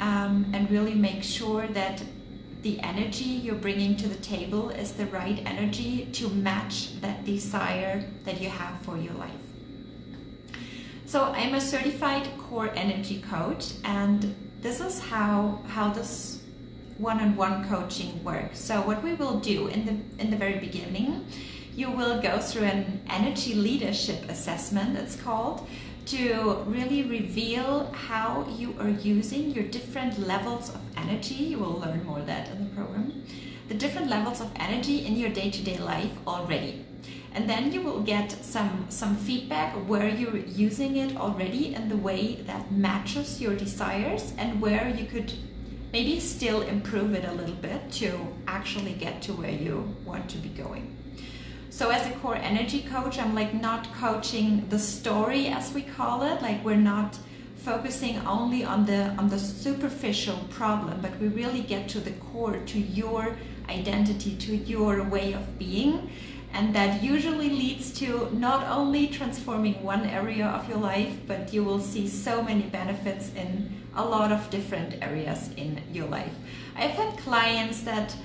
um, 0.00 0.50
and 0.54 0.70
really 0.70 0.94
make 0.94 1.22
sure 1.22 1.66
that 1.68 2.02
the 2.62 2.80
energy 2.80 3.24
you're 3.24 3.54
bringing 3.54 3.94
to 3.96 4.08
the 4.08 4.16
table 4.16 4.70
is 4.70 4.92
the 4.92 5.04
right 5.06 5.40
energy 5.44 6.06
to 6.12 6.30
match 6.30 6.98
that 7.02 7.26
desire 7.26 8.04
that 8.24 8.40
you 8.40 8.48
have 8.48 8.80
for 8.80 8.96
your 8.96 9.12
life. 9.14 9.30
So 11.04 11.24
I'm 11.24 11.54
a 11.54 11.60
certified 11.60 12.26
core 12.38 12.70
energy 12.74 13.20
coach 13.20 13.74
and 13.84 14.34
this 14.60 14.80
is 14.80 14.98
how 14.98 15.60
how 15.68 15.90
this 15.90 16.42
one-on-one 16.96 17.68
coaching 17.68 18.24
works. 18.24 18.58
So 18.58 18.80
what 18.80 19.02
we 19.04 19.14
will 19.14 19.38
do 19.38 19.68
in 19.68 19.84
the 19.86 20.22
in 20.22 20.30
the 20.30 20.36
very 20.36 20.58
beginning, 20.58 21.26
you 21.78 21.88
will 21.88 22.20
go 22.20 22.40
through 22.40 22.64
an 22.64 23.00
energy 23.08 23.54
leadership 23.54 24.28
assessment 24.28 24.98
it's 24.98 25.14
called 25.14 25.64
to 26.06 26.64
really 26.66 27.04
reveal 27.04 27.84
how 27.92 28.44
you 28.56 28.74
are 28.80 28.88
using 28.88 29.52
your 29.52 29.62
different 29.62 30.18
levels 30.18 30.70
of 30.70 30.80
energy. 30.96 31.34
You 31.34 31.58
will 31.58 31.78
learn 31.78 32.02
more 32.04 32.18
of 32.18 32.26
that 32.26 32.48
in 32.48 32.64
the 32.64 32.70
program. 32.74 33.22
The 33.68 33.74
different 33.74 34.08
levels 34.08 34.40
of 34.40 34.50
energy 34.56 35.06
in 35.06 35.16
your 35.16 35.28
day-to-day 35.28 35.78
life 35.78 36.10
already. 36.26 36.84
And 37.34 37.48
then 37.48 37.70
you 37.72 37.82
will 37.82 38.00
get 38.00 38.32
some, 38.32 38.86
some 38.88 39.16
feedback 39.16 39.74
where 39.86 40.08
you're 40.08 40.38
using 40.38 40.96
it 40.96 41.16
already 41.16 41.74
in 41.74 41.88
the 41.88 41.96
way 41.98 42.36
that 42.46 42.72
matches 42.72 43.40
your 43.40 43.54
desires 43.54 44.32
and 44.38 44.60
where 44.60 44.88
you 44.88 45.04
could 45.04 45.32
maybe 45.92 46.18
still 46.18 46.62
improve 46.62 47.14
it 47.14 47.24
a 47.24 47.32
little 47.32 47.54
bit 47.54 47.92
to 47.92 48.18
actually 48.48 48.94
get 48.94 49.22
to 49.22 49.32
where 49.34 49.52
you 49.52 49.94
want 50.04 50.28
to 50.30 50.38
be 50.38 50.48
going. 50.48 50.97
So 51.78 51.90
as 51.90 52.04
a 52.08 52.10
core 52.18 52.34
energy 52.34 52.82
coach, 52.82 53.20
I'm 53.20 53.36
like 53.36 53.54
not 53.54 53.86
coaching 53.94 54.68
the 54.68 54.80
story 54.80 55.46
as 55.46 55.72
we 55.72 55.82
call 55.82 56.24
it. 56.24 56.42
Like 56.42 56.64
we're 56.64 56.74
not 56.74 57.16
focusing 57.54 58.18
only 58.26 58.64
on 58.64 58.84
the 58.84 59.10
on 59.10 59.28
the 59.28 59.38
superficial 59.38 60.38
problem, 60.50 60.98
but 61.00 61.16
we 61.20 61.28
really 61.28 61.60
get 61.60 61.88
to 61.90 62.00
the 62.00 62.10
core, 62.32 62.56
to 62.56 62.80
your 62.80 63.36
identity, 63.68 64.34
to 64.38 64.56
your 64.56 65.04
way 65.04 65.34
of 65.34 65.56
being. 65.56 66.10
And 66.52 66.74
that 66.74 67.00
usually 67.00 67.48
leads 67.48 67.92
to 68.00 68.28
not 68.32 68.66
only 68.66 69.06
transforming 69.06 69.80
one 69.80 70.04
area 70.04 70.46
of 70.46 70.68
your 70.68 70.78
life, 70.78 71.14
but 71.28 71.54
you 71.54 71.62
will 71.62 71.78
see 71.78 72.08
so 72.08 72.42
many 72.42 72.62
benefits 72.62 73.30
in 73.36 73.72
a 73.94 74.04
lot 74.04 74.32
of 74.32 74.50
different 74.50 75.00
areas 75.00 75.50
in 75.56 75.80
your 75.92 76.08
life. 76.08 76.34
I've 76.74 76.96
had 77.02 77.16
clients 77.18 77.82
that 77.82 78.16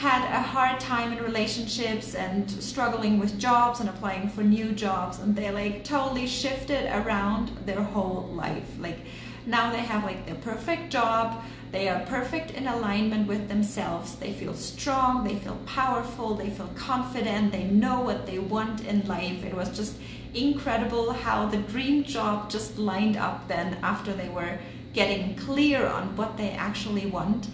had 0.00 0.24
a 0.34 0.40
hard 0.40 0.80
time 0.80 1.12
in 1.12 1.22
relationships 1.22 2.14
and 2.14 2.50
struggling 2.50 3.18
with 3.18 3.38
jobs 3.38 3.80
and 3.80 3.88
applying 3.90 4.30
for 4.30 4.42
new 4.42 4.72
jobs 4.72 5.18
and 5.18 5.36
they 5.36 5.50
like 5.50 5.84
totally 5.84 6.26
shifted 6.26 6.86
around 6.86 7.50
their 7.66 7.82
whole 7.82 8.26
life. 8.32 8.70
Like 8.78 8.96
now 9.44 9.70
they 9.70 9.80
have 9.80 10.02
like 10.02 10.24
their 10.24 10.36
perfect 10.36 10.90
job 10.90 11.44
they 11.70 11.86
are 11.90 12.00
perfect 12.06 12.52
in 12.52 12.66
alignment 12.66 13.28
with 13.28 13.46
themselves 13.48 14.14
they 14.14 14.32
feel 14.32 14.54
strong 14.54 15.22
they 15.22 15.36
feel 15.36 15.58
powerful 15.66 16.34
they 16.34 16.48
feel 16.48 16.70
confident 16.74 17.52
they 17.52 17.64
know 17.64 18.00
what 18.00 18.24
they 18.24 18.38
want 18.38 18.82
in 18.86 19.06
life. 19.06 19.44
It 19.44 19.52
was 19.52 19.68
just 19.76 19.96
incredible 20.32 21.12
how 21.12 21.44
the 21.44 21.58
dream 21.58 22.04
job 22.04 22.48
just 22.48 22.78
lined 22.78 23.18
up 23.18 23.48
then 23.48 23.76
after 23.82 24.14
they 24.14 24.30
were 24.30 24.58
getting 24.94 25.36
clear 25.36 25.86
on 25.86 26.16
what 26.16 26.38
they 26.38 26.52
actually 26.52 27.04
want 27.04 27.48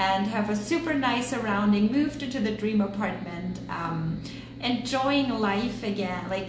and 0.00 0.26
have 0.26 0.48
a 0.48 0.56
super 0.56 0.94
nice 0.94 1.28
surrounding, 1.28 1.92
moved 1.92 2.22
into 2.22 2.40
the 2.40 2.52
dream 2.52 2.80
apartment, 2.80 3.60
um, 3.68 4.18
enjoying 4.62 5.28
life 5.28 5.82
again. 5.82 6.24
Like 6.30 6.48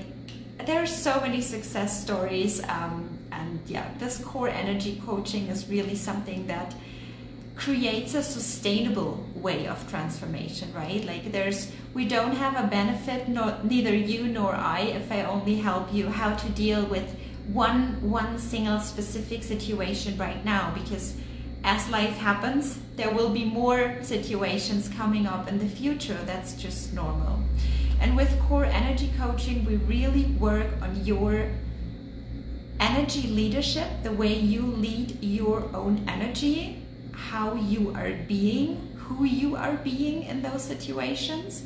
there 0.66 0.82
are 0.82 0.88
so 0.88 1.20
many 1.20 1.42
success 1.42 2.02
stories, 2.02 2.64
um, 2.70 3.10
and 3.34 3.60
yeah, 3.68 3.90
this 4.00 4.24
core 4.24 4.48
energy 4.48 5.02
coaching 5.06 5.48
is 5.48 5.68
really 5.68 5.96
something 5.96 6.48
that 6.48 6.74
creates 7.58 8.14
a 8.14 8.24
sustainable 8.24 9.22
way 9.36 9.68
of 9.68 9.78
transformation 9.90 10.74
right 10.74 11.04
like 11.06 11.32
there's 11.32 11.72
we 11.94 12.08
don't 12.08 12.32
have 12.32 12.56
a 12.58 12.68
benefit 12.68 13.28
nor 13.28 13.56
neither 13.64 13.94
you 13.94 14.26
nor 14.26 14.56
i 14.56 14.80
if 14.80 15.12
i 15.12 15.22
only 15.24 15.56
help 15.58 15.94
you 15.94 16.08
how 16.08 16.34
to 16.34 16.50
deal 16.52 16.84
with 16.86 17.14
one 17.54 17.82
one 18.10 18.40
single 18.40 18.80
specific 18.80 19.44
situation 19.44 20.18
right 20.18 20.44
now 20.44 20.74
because 20.74 21.14
as 21.64 21.90
life 21.90 22.18
happens, 22.18 22.80
there 22.96 23.12
will 23.12 23.30
be 23.30 23.46
more 23.46 23.98
situations 24.02 24.90
coming 24.90 25.28
up 25.28 25.48
in 25.48 25.60
the 25.60 25.68
future. 25.68 26.18
That's 26.26 26.54
just 26.54 26.94
normal. 26.94 27.40
And 28.00 28.16
with 28.16 28.40
core 28.48 28.66
energy 28.66 29.12
coaching, 29.18 29.64
we 29.66 29.76
really 29.76 30.26
work 30.40 30.68
on 30.82 31.06
your 31.06 31.52
energy 32.80 33.28
leadership, 33.28 33.88
the 34.02 34.12
way 34.12 34.34
you 34.34 34.64
lead 34.64 35.24
your 35.24 35.70
own 35.76 36.04
energy, 36.08 36.84
how 37.14 37.54
you 37.54 37.94
are 37.96 38.14
being, 38.28 38.98
who 38.98 39.26
you 39.26 39.56
are 39.56 39.76
being 39.76 40.24
in 40.24 40.42
those 40.42 40.64
situations, 40.64 41.64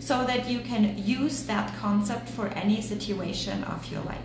so 0.00 0.24
that 0.24 0.48
you 0.48 0.60
can 0.60 0.98
use 0.98 1.44
that 1.44 1.74
concept 1.78 2.28
for 2.28 2.48
any 2.48 2.82
situation 2.82 3.64
of 3.64 3.90
your 3.90 4.02
life. 4.02 4.18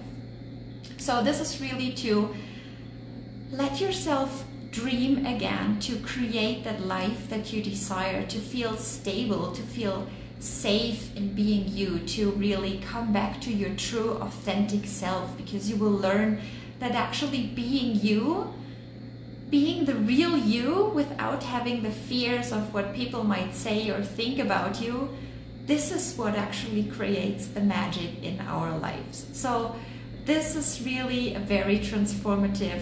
So, 0.97 1.23
this 1.23 1.39
is 1.39 1.61
really 1.61 1.93
to 1.93 2.35
let 3.51 3.79
yourself 3.79 4.43
dream 4.75 5.25
again 5.25 5.79
to 5.79 5.95
create 5.99 6.65
that 6.65 6.85
life 6.85 7.29
that 7.29 7.53
you 7.53 7.63
desire, 7.63 8.25
to 8.27 8.37
feel 8.37 8.75
stable, 8.75 9.53
to 9.53 9.61
feel 9.61 10.05
safe 10.39 11.15
in 11.15 11.33
being 11.33 11.65
you, 11.69 11.99
to 11.99 12.31
really 12.31 12.79
come 12.79 13.13
back 13.13 13.39
to 13.39 13.51
your 13.51 13.73
true 13.75 14.11
authentic 14.19 14.85
self 14.85 15.35
because 15.37 15.69
you 15.69 15.77
will 15.77 15.97
learn 16.07 16.41
that 16.79 16.91
actually 16.91 17.47
being 17.47 17.95
you, 18.01 18.53
being 19.49 19.85
the 19.85 19.95
real 19.95 20.37
you 20.37 20.91
without 20.93 21.41
having 21.41 21.81
the 21.81 21.91
fears 21.91 22.51
of 22.51 22.73
what 22.73 22.93
people 22.93 23.23
might 23.23 23.55
say 23.55 23.89
or 23.89 24.03
think 24.03 24.39
about 24.39 24.81
you, 24.81 25.07
this 25.65 25.89
is 25.91 26.17
what 26.17 26.35
actually 26.35 26.83
creates 26.83 27.47
the 27.47 27.61
magic 27.61 28.21
in 28.21 28.41
our 28.41 28.77
lives. 28.77 29.25
So, 29.31 29.73
this 30.25 30.55
is 30.55 30.83
really 30.83 31.35
a 31.35 31.39
very 31.39 31.77
transformative 31.79 32.81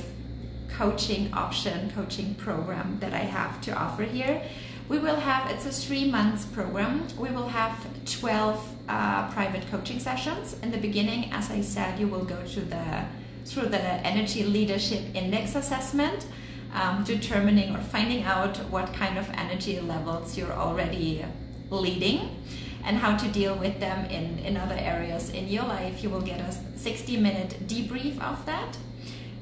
coaching 0.78 1.34
option, 1.34 1.92
coaching 1.92 2.36
program 2.36 2.98
that 3.00 3.14
I 3.14 3.26
have 3.40 3.62
to 3.62 3.72
offer 3.72 4.04
here. 4.04 4.42
We 4.90 5.00
will 5.00 5.16
have, 5.16 5.50
it's 5.50 5.66
a 5.66 5.72
three 5.72 6.10
months 6.10 6.46
program. 6.46 7.08
We 7.18 7.30
will 7.30 7.48
have 7.48 7.76
12 8.06 8.76
uh, 8.90 9.32
private 9.32 9.70
coaching 9.72 10.00
sessions. 10.00 10.58
In 10.62 10.72
the 10.72 10.78
beginning, 10.78 11.32
as 11.32 11.50
I 11.50 11.62
said, 11.62 12.00
you 12.00 12.08
will 12.08 12.26
go 12.26 12.44
to 12.46 12.62
the 12.62 13.06
through 13.46 13.68
the 13.68 13.82
Energy 13.82 14.44
Leadership 14.46 15.04
Index 15.14 15.56
assessment, 15.56 16.26
um, 16.74 17.04
determining 17.04 17.76
or 17.76 17.80
finding 17.80 18.24
out 18.24 18.58
what 18.70 18.94
kind 18.94 19.18
of 19.18 19.30
energy 19.32 19.80
levels 19.82 20.38
you're 20.38 20.54
already 20.54 21.26
leading 21.70 22.42
and 22.86 22.98
how 22.98 23.18
to 23.18 23.28
deal 23.30 23.56
with 23.56 23.80
them 23.80 24.06
in, 24.06 24.40
in 24.40 24.58
other 24.58 24.76
areas 24.78 25.30
in 25.30 25.48
your 25.48 25.64
life. 25.64 26.04
You 26.04 26.10
will 26.10 26.22
get 26.22 26.40
a 26.40 26.52
60 26.78 27.18
minute 27.18 27.68
debrief 27.68 28.20
of 28.22 28.46
that 28.46 28.78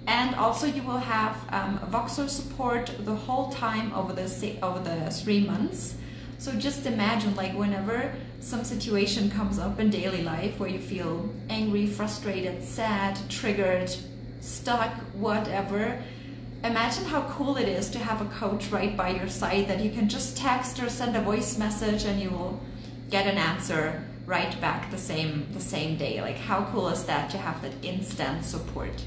and 0.07 0.35
also 0.35 0.65
you 0.65 0.81
will 0.83 0.97
have 0.97 1.35
um, 1.49 1.79
Voxer 1.91 2.27
support 2.29 2.91
the 3.01 3.15
whole 3.15 3.51
time 3.51 3.93
over 3.93 4.13
the 4.13 4.57
over 4.63 4.79
the 4.79 5.11
three 5.11 5.45
months. 5.45 5.95
So 6.37 6.53
just 6.53 6.87
imagine 6.87 7.35
like 7.35 7.53
whenever 7.53 8.11
some 8.39 8.63
situation 8.63 9.29
comes 9.29 9.59
up 9.59 9.79
in 9.79 9.91
daily 9.91 10.23
life 10.23 10.59
where 10.59 10.69
you 10.69 10.79
feel 10.79 11.29
angry, 11.49 11.85
frustrated, 11.85 12.63
sad, 12.63 13.19
triggered, 13.29 13.95
stuck, 14.39 14.91
whatever. 15.13 16.01
Imagine 16.63 17.05
how 17.05 17.21
cool 17.29 17.57
it 17.57 17.67
is 17.67 17.89
to 17.91 17.99
have 17.99 18.21
a 18.21 18.29
coach 18.39 18.67
right 18.71 18.97
by 18.97 19.09
your 19.09 19.29
side 19.29 19.67
that 19.67 19.81
you 19.81 19.91
can 19.91 20.09
just 20.09 20.35
text 20.35 20.81
or 20.81 20.89
send 20.89 21.15
a 21.15 21.21
voice 21.21 21.59
message 21.59 22.05
and 22.05 22.19
you 22.19 22.31
will 22.31 22.59
get 23.11 23.27
an 23.27 23.37
answer 23.37 24.03
right 24.25 24.59
back 24.61 24.89
the 24.89 24.97
same 24.97 25.47
the 25.53 25.59
same 25.59 25.95
day. 25.95 26.21
Like 26.21 26.37
how 26.37 26.67
cool 26.71 26.87
is 26.89 27.03
that 27.05 27.29
to 27.31 27.37
have 27.37 27.61
that 27.61 27.73
instant 27.83 28.45
support? 28.45 29.03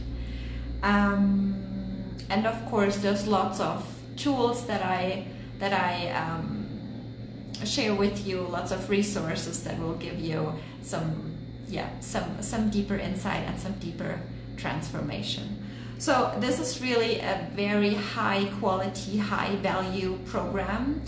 Um, 0.84 2.14
and 2.28 2.46
of 2.46 2.64
course, 2.66 2.98
there's 2.98 3.26
lots 3.26 3.58
of 3.58 3.86
tools 4.16 4.66
that 4.66 4.82
I 4.82 5.26
that 5.58 5.72
I 5.72 6.10
um, 6.10 6.68
share 7.64 7.94
with 7.94 8.26
you. 8.26 8.40
Lots 8.42 8.70
of 8.70 8.90
resources 8.90 9.64
that 9.64 9.78
will 9.78 9.94
give 9.94 10.20
you 10.20 10.52
some 10.82 11.36
yeah 11.68 11.88
some 12.00 12.42
some 12.42 12.68
deeper 12.68 12.96
insight 12.96 13.48
and 13.48 13.58
some 13.58 13.72
deeper 13.80 14.20
transformation. 14.58 15.64
So 15.98 16.36
this 16.38 16.60
is 16.60 16.82
really 16.82 17.20
a 17.20 17.48
very 17.54 17.94
high 17.94 18.44
quality, 18.60 19.16
high 19.16 19.56
value 19.56 20.18
program. 20.26 21.02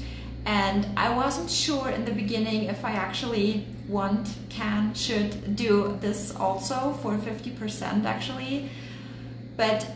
And 0.46 0.86
I 0.96 1.14
wasn't 1.14 1.50
sure 1.50 1.90
in 1.90 2.04
the 2.04 2.12
beginning 2.12 2.64
if 2.64 2.84
I 2.84 2.92
actually 2.92 3.66
want, 3.88 4.28
can, 4.48 4.94
should 4.94 5.56
do 5.56 5.98
this 6.00 6.34
also 6.36 6.92
for 7.02 7.16
50% 7.16 8.04
actually 8.04 8.70
but 9.56 9.88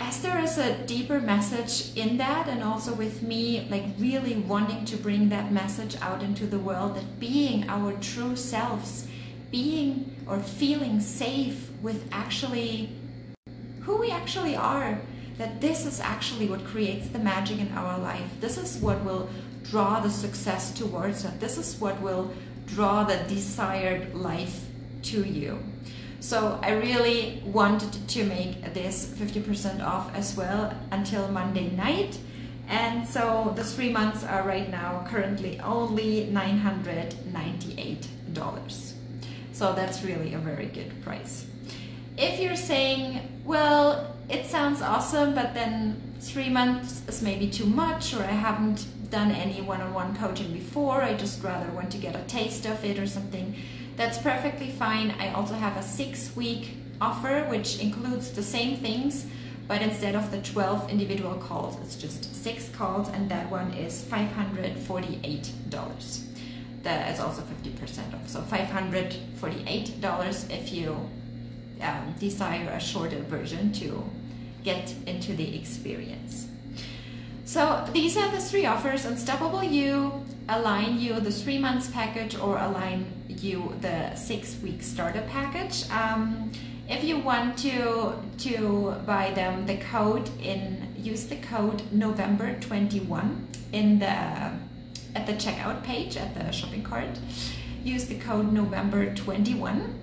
as 0.00 0.22
there 0.22 0.40
is 0.40 0.56
a 0.56 0.78
deeper 0.86 1.20
message 1.20 1.94
in 1.96 2.16
that, 2.16 2.48
and 2.48 2.62
also 2.62 2.94
with 2.94 3.22
me, 3.22 3.68
like 3.70 3.84
really 3.98 4.36
wanting 4.36 4.84
to 4.86 4.96
bring 4.96 5.28
that 5.28 5.52
message 5.52 5.96
out 6.00 6.22
into 6.22 6.46
the 6.46 6.58
world 6.58 6.96
that 6.96 7.20
being 7.20 7.68
our 7.68 7.92
true 8.00 8.34
selves, 8.34 9.06
being 9.50 10.16
or 10.26 10.38
feeling 10.38 11.00
safe 11.00 11.70
with 11.82 12.08
actually 12.12 12.90
who 13.82 13.96
we 13.96 14.10
actually 14.10 14.56
are, 14.56 14.98
that 15.36 15.60
this 15.60 15.84
is 15.84 16.00
actually 16.00 16.46
what 16.48 16.64
creates 16.64 17.08
the 17.08 17.18
magic 17.18 17.58
in 17.58 17.70
our 17.72 17.98
life. 17.98 18.28
This 18.40 18.56
is 18.56 18.78
what 18.78 19.02
will 19.04 19.28
draw 19.64 20.00
the 20.00 20.10
success 20.10 20.72
towards 20.72 21.24
us. 21.24 21.34
This 21.38 21.58
is 21.58 21.80
what 21.80 22.00
will 22.00 22.32
draw 22.66 23.04
the 23.04 23.16
desired 23.28 24.14
life 24.14 24.66
to 25.02 25.24
you. 25.24 25.58
So 26.20 26.60
I 26.62 26.72
really 26.72 27.42
wanted 27.46 28.06
to 28.08 28.24
make 28.24 28.74
this 28.74 29.06
50% 29.06 29.82
off 29.82 30.14
as 30.14 30.36
well 30.36 30.74
until 30.90 31.28
Monday 31.28 31.70
night. 31.70 32.18
And 32.68 33.08
so 33.08 33.54
the 33.56 33.64
three 33.64 33.90
months 33.90 34.22
are 34.22 34.46
right 34.46 34.68
now 34.70 35.06
currently 35.08 35.58
only 35.60 36.28
$998. 36.30 38.92
So 39.52 39.72
that's 39.72 40.04
really 40.04 40.34
a 40.34 40.38
very 40.38 40.66
good 40.66 41.02
price. 41.02 41.46
If 42.16 42.38
you're 42.38 42.54
saying, 42.54 43.40
well, 43.44 44.14
it 44.28 44.46
sounds 44.46 44.82
awesome, 44.82 45.34
but 45.34 45.54
then 45.54 46.00
three 46.20 46.48
months 46.48 47.02
is 47.08 47.22
maybe 47.22 47.50
too 47.50 47.66
much, 47.66 48.14
or 48.14 48.22
I 48.22 48.32
haven't 48.32 48.86
done 49.10 49.32
any 49.32 49.62
one 49.62 49.80
on 49.80 49.92
one 49.92 50.16
coaching 50.16 50.52
before, 50.52 51.02
I 51.02 51.14
just 51.14 51.42
rather 51.42 51.68
want 51.72 51.90
to 51.92 51.98
get 51.98 52.14
a 52.14 52.22
taste 52.24 52.66
of 52.66 52.84
it 52.84 52.98
or 52.98 53.06
something, 53.06 53.56
that's 53.96 54.18
perfectly 54.18 54.70
fine. 54.70 55.10
I 55.18 55.32
also 55.32 55.54
have 55.54 55.76
a 55.76 55.82
six 55.82 56.36
week 56.36 56.76
offer, 57.00 57.44
which 57.48 57.80
includes 57.80 58.30
the 58.32 58.42
same 58.42 58.76
things, 58.78 59.26
but 59.68 59.82
instead 59.82 60.14
of 60.14 60.30
the 60.30 60.40
12 60.42 60.90
individual 60.90 61.34
calls, 61.34 61.78
it's 61.80 61.96
just 61.96 62.34
six 62.42 62.68
calls, 62.70 63.08
and 63.08 63.28
that 63.30 63.50
one 63.50 63.72
is 63.74 64.02
$548. 64.04 66.26
That 66.82 67.12
is 67.12 67.20
also 67.20 67.42
50% 67.42 68.14
off. 68.14 68.26
So 68.28 68.40
$548 68.40 70.50
if 70.50 70.72
you 70.72 70.96
um, 71.82 72.14
desire 72.18 72.70
a 72.70 72.80
shorter 72.80 73.20
version 73.20 73.70
to 73.74 74.02
get 74.64 74.94
into 75.06 75.34
the 75.34 75.54
experience. 75.56 76.48
So 77.44 77.86
these 77.92 78.16
are 78.16 78.30
the 78.30 78.40
three 78.40 78.64
offers. 78.66 79.04
Unstoppable 79.04 79.62
You, 79.64 80.24
Align 80.48 80.98
You, 80.98 81.20
the 81.20 81.32
three 81.32 81.58
months 81.58 81.90
package, 81.90 82.38
or 82.38 82.58
Align 82.58 83.19
You, 83.42 83.74
the 83.80 84.14
six 84.14 84.56
week 84.62 84.82
starter 84.82 85.22
package. 85.30 85.88
Um, 85.90 86.50
if 86.88 87.04
you 87.04 87.18
want 87.18 87.58
to 87.58 88.14
to 88.38 88.96
buy 89.06 89.32
them, 89.32 89.66
the 89.66 89.76
code 89.78 90.28
in 90.40 90.94
use 90.98 91.26
the 91.26 91.36
code 91.36 91.82
November 91.92 92.58
21 92.60 93.48
in 93.72 93.98
the 93.98 94.06
at 94.06 95.26
the 95.26 95.32
checkout 95.32 95.82
page 95.82 96.16
at 96.16 96.34
the 96.34 96.50
shopping 96.52 96.82
cart. 96.82 97.18
Use 97.82 98.06
the 98.06 98.18
code 98.18 98.52
November 98.52 99.14
21 99.14 100.00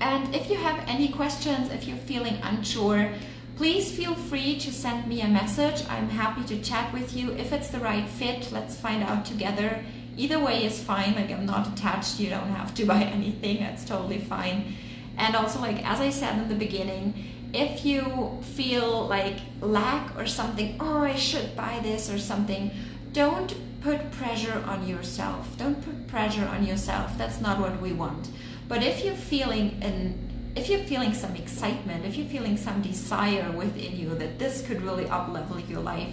and 0.00 0.34
if 0.34 0.50
you 0.50 0.56
have 0.56 0.84
any 0.86 1.08
questions, 1.08 1.70
if 1.70 1.86
you're 1.86 1.96
feeling 1.96 2.36
unsure, 2.42 3.10
please 3.56 3.90
feel 3.90 4.14
free 4.14 4.58
to 4.58 4.72
send 4.72 5.06
me 5.06 5.22
a 5.22 5.28
message. 5.28 5.82
I'm 5.88 6.08
happy 6.08 6.44
to 6.44 6.62
chat 6.62 6.92
with 6.92 7.16
you. 7.16 7.32
If 7.32 7.52
it's 7.52 7.68
the 7.68 7.78
right 7.78 8.06
fit, 8.06 8.50
let's 8.52 8.76
find 8.76 9.02
out 9.02 9.24
together. 9.24 9.84
Either 10.16 10.38
way 10.38 10.64
is 10.64 10.82
fine. 10.82 11.14
Like 11.14 11.30
I'm 11.30 11.46
not 11.46 11.68
attached. 11.68 12.20
You 12.20 12.30
don't 12.30 12.48
have 12.48 12.74
to 12.74 12.84
buy 12.84 13.02
anything. 13.18 13.58
That's 13.58 13.84
totally 13.84 14.18
fine. 14.18 14.74
And 15.16 15.36
also, 15.36 15.60
like 15.60 15.84
as 15.86 16.00
I 16.00 16.10
said 16.10 16.38
in 16.38 16.48
the 16.48 16.54
beginning, 16.54 17.14
if 17.52 17.84
you 17.84 18.38
feel 18.42 19.06
like 19.06 19.38
lack 19.60 20.16
or 20.18 20.26
something, 20.26 20.76
oh, 20.80 21.02
I 21.02 21.14
should 21.14 21.54
buy 21.54 21.80
this 21.82 22.10
or 22.10 22.18
something, 22.18 22.70
don't 23.12 23.54
put 23.80 24.10
pressure 24.10 24.64
on 24.66 24.86
yourself. 24.88 25.56
Don't 25.56 25.80
put 25.84 26.08
pressure 26.08 26.46
on 26.46 26.66
yourself. 26.66 27.16
That's 27.16 27.40
not 27.40 27.60
what 27.60 27.80
we 27.80 27.92
want. 27.92 28.28
But 28.66 28.82
if 28.82 29.04
you're 29.04 29.14
feeling 29.14 29.78
an 29.82 30.18
if 30.56 30.68
you're 30.68 30.84
feeling 30.84 31.12
some 31.12 31.34
excitement, 31.34 32.04
if 32.04 32.16
you're 32.16 32.28
feeling 32.28 32.56
some 32.56 32.80
desire 32.80 33.50
within 33.50 33.96
you 33.98 34.14
that 34.14 34.38
this 34.38 34.64
could 34.64 34.82
really 34.82 35.04
uplevel 35.06 35.68
your 35.68 35.80
life, 35.80 36.12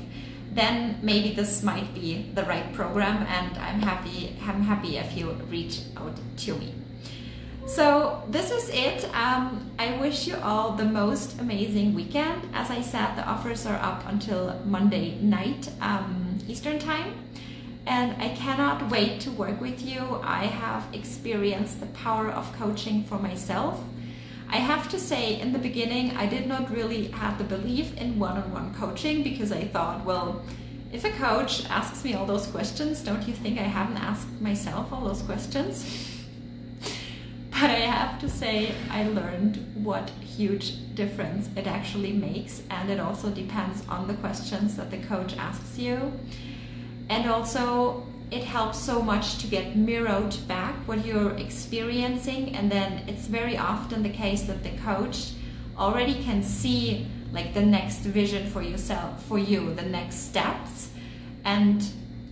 then 0.54 1.00
maybe 1.02 1.34
this 1.34 1.64
might 1.64 1.94
be 1.94 2.30
the 2.34 2.44
right 2.44 2.72
program 2.74 3.26
and 3.28 3.58
I'm 3.58 3.82
happy 3.82 4.36
I'm 4.46 4.64
happy 4.64 4.98
if 4.98 5.16
you 5.18 5.32
reach 5.50 5.82
out 5.98 6.16
to 6.38 6.56
me. 6.56 6.74
So 7.66 8.24
this 8.28 8.52
is 8.52 8.70
it. 8.70 9.06
Um, 9.16 9.72
I 9.80 9.98
wish 9.98 10.28
you 10.28 10.36
all 10.44 10.74
the 10.74 10.84
most 10.84 11.40
amazing 11.40 11.94
weekend. 11.94 12.50
As 12.54 12.70
I 12.70 12.82
said, 12.82 13.16
the 13.16 13.26
offers 13.26 13.66
are 13.66 13.78
up 13.78 14.04
until 14.08 14.60
Monday 14.66 15.16
night 15.22 15.70
um, 15.80 16.40
Eastern 16.48 16.80
time 16.80 17.14
and 17.86 18.22
I 18.22 18.30
cannot 18.30 18.90
wait 18.92 19.22
to 19.22 19.32
work 19.32 19.60
with 19.60 19.82
you. 19.82 20.20
I 20.22 20.46
have 20.46 20.86
experienced 20.94 21.80
the 21.80 21.88
power 21.88 22.30
of 22.30 22.52
coaching 22.54 23.04
for 23.06 23.18
myself. 23.18 23.80
I 24.52 24.58
have 24.58 24.90
to 24.90 25.00
say, 25.00 25.40
in 25.40 25.54
the 25.54 25.60
beginning, 25.60 26.12
I 26.18 26.26
did 26.26 26.46
not 26.46 26.70
really 26.70 27.08
have 27.08 27.38
the 27.38 27.46
belief 27.46 27.96
in 27.96 28.20
one 28.20 28.38
on 28.38 28.52
one 28.52 28.74
coaching 28.74 29.24
because 29.24 29.50
I 29.54 29.64
thought, 29.64 30.04
well, 30.04 30.44
if 30.92 31.06
a 31.06 31.12
coach 31.12 31.66
asks 31.70 32.04
me 32.04 32.16
all 32.16 32.26
those 32.26 32.48
questions, 32.48 33.02
don't 33.02 33.26
you 33.26 33.34
think 33.34 33.58
I 33.58 33.64
haven't 33.64 33.96
asked 33.96 34.28
myself 34.42 34.92
all 34.92 35.06
those 35.06 35.22
questions? 35.22 36.08
But 37.52 37.70
I 37.70 37.82
have 37.82 38.20
to 38.22 38.30
say, 38.30 38.74
I 38.90 39.08
learned 39.10 39.58
what 39.76 40.10
huge 40.10 40.96
difference 40.96 41.48
it 41.56 41.68
actually 41.68 42.12
makes, 42.12 42.64
and 42.72 42.90
it 42.90 43.00
also 43.00 43.30
depends 43.30 43.84
on 43.88 44.08
the 44.08 44.16
questions 44.16 44.76
that 44.78 44.90
the 44.90 44.98
coach 44.98 45.38
asks 45.38 45.78
you. 45.78 46.12
And 47.10 47.30
also, 47.30 48.08
it 48.32 48.46
helps 48.46 48.80
so 48.80 49.02
much 49.02 49.38
to 49.40 49.48
get 49.48 49.76
mirrored 49.76 50.36
back 50.48 50.74
what 50.88 51.06
you're 51.06 51.36
experiencing. 51.36 52.56
And 52.56 52.72
then 52.72 53.04
it's 53.08 53.28
very 53.28 53.58
often 53.58 54.04
the 54.04 54.10
case 54.10 54.44
that 54.44 54.64
the 54.64 54.72
coach 54.78 55.34
already 55.78 56.24
can 56.24 56.42
see 56.42 57.08
like 57.34 57.54
the 57.54 57.62
next 57.62 58.00
vision 58.00 58.50
for 58.50 58.62
yourself, 58.62 59.24
for 59.26 59.38
you, 59.38 59.74
the 59.74 59.84
next 59.84 60.16
steps. 60.30 60.90
And 61.44 61.84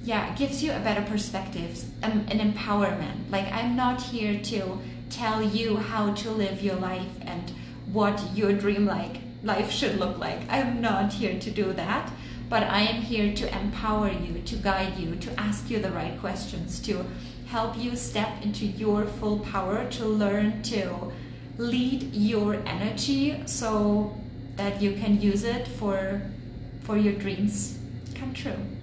yeah, 0.04 0.32
it 0.32 0.38
gives 0.38 0.64
you 0.64 0.72
a 0.72 0.80
better 0.80 1.02
perspective, 1.02 1.84
um, 2.04 2.26
an 2.30 2.40
empowerment. 2.40 3.30
Like, 3.30 3.52
I'm 3.52 3.76
not 3.76 4.02
here 4.02 4.40
to 4.42 4.80
tell 5.10 5.42
you 5.42 5.78
how 5.78 6.14
to 6.14 6.32
live 6.32 6.62
your 6.62 6.76
life 6.76 7.12
and 7.22 7.52
what 7.92 8.22
your 8.34 8.54
dream 8.54 8.86
like 8.86 9.18
life 9.44 9.72
should 9.72 9.98
look 9.98 10.18
like. 10.18 10.40
I'm 10.50 10.82
not 10.82 11.14
here 11.14 11.40
to 11.40 11.52
do 11.52 11.74
that 11.74 12.12
but 12.50 12.64
I 12.64 12.82
am 12.82 13.02
here 13.02 13.34
to 13.36 13.58
empower 13.58 14.10
you, 14.12 14.42
to 14.42 14.56
guide 14.56 14.98
you, 14.98 15.16
to 15.18 15.40
ask 15.40 15.70
you 15.70 15.80
the 15.80 15.92
right 15.92 16.20
questions, 16.20 16.80
to 16.82 17.06
help 17.48 17.78
you 17.78 17.96
step 17.96 18.42
into 18.42 18.66
your 18.66 19.06
full 19.06 19.40
power, 19.40 19.88
to 19.92 20.06
learn 20.06 20.64
to 20.64 21.12
lead 21.58 22.14
your 22.14 22.56
energy 22.66 23.44
so 23.46 24.18
that 24.56 24.82
you 24.82 24.94
can 24.94 25.22
use 25.22 25.44
it 25.44 25.68
for 25.68 26.22
for 26.82 26.98
your 26.98 27.14
dreams 27.14 27.78
come 28.16 28.34
true. 28.34 28.79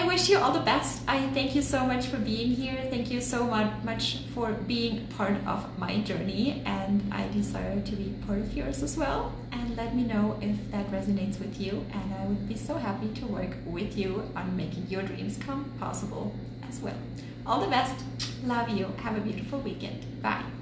I 0.00 0.06
wish 0.06 0.30
you 0.30 0.38
all 0.38 0.52
the 0.52 0.60
best. 0.60 1.02
I 1.06 1.28
thank 1.34 1.54
you 1.54 1.60
so 1.60 1.84
much 1.84 2.06
for 2.06 2.16
being 2.16 2.52
here. 2.52 2.86
Thank 2.88 3.10
you 3.10 3.20
so 3.20 3.44
much 3.44 4.20
for 4.34 4.52
being 4.66 5.06
part 5.08 5.36
of 5.46 5.78
my 5.78 6.00
journey, 6.00 6.62
and 6.64 7.02
I 7.12 7.28
desire 7.28 7.78
to 7.82 7.96
be 7.96 8.14
part 8.26 8.38
of 8.38 8.56
yours 8.56 8.82
as 8.82 8.96
well. 8.96 9.34
And 9.52 9.76
let 9.76 9.94
me 9.94 10.04
know 10.04 10.38
if 10.40 10.56
that 10.70 10.90
resonates 10.90 11.38
with 11.38 11.60
you, 11.60 11.84
and 11.92 12.14
I 12.14 12.24
would 12.24 12.48
be 12.48 12.56
so 12.56 12.76
happy 12.76 13.08
to 13.20 13.26
work 13.26 13.54
with 13.66 13.94
you 13.94 14.22
on 14.34 14.56
making 14.56 14.86
your 14.88 15.02
dreams 15.02 15.36
come 15.36 15.70
possible 15.78 16.34
as 16.66 16.80
well. 16.80 16.96
All 17.44 17.60
the 17.60 17.68
best. 17.68 18.02
Love 18.44 18.70
you. 18.70 18.86
Have 19.04 19.18
a 19.18 19.20
beautiful 19.20 19.60
weekend. 19.60 20.22
Bye. 20.22 20.59